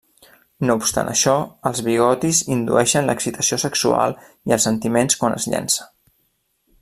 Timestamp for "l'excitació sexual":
3.11-4.19